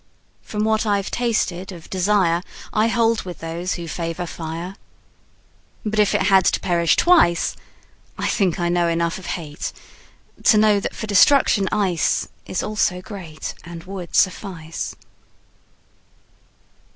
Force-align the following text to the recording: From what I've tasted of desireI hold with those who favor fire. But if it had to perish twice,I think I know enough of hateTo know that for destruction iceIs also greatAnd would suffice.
From 0.41 0.63
what 0.63 0.83
I've 0.83 1.11
tasted 1.11 1.71
of 1.71 1.87
desireI 1.91 2.89
hold 2.89 3.21
with 3.21 3.37
those 3.37 3.75
who 3.75 3.87
favor 3.87 4.25
fire. 4.25 4.75
But 5.85 5.99
if 5.99 6.15
it 6.15 6.23
had 6.23 6.43
to 6.45 6.59
perish 6.59 6.95
twice,I 6.95 8.27
think 8.27 8.59
I 8.59 8.67
know 8.67 8.87
enough 8.87 9.19
of 9.19 9.27
hateTo 9.27 10.55
know 10.57 10.79
that 10.79 10.95
for 10.95 11.05
destruction 11.05 11.67
iceIs 11.71 12.63
also 12.67 12.99
greatAnd 12.99 13.85
would 13.85 14.15
suffice. 14.15 14.95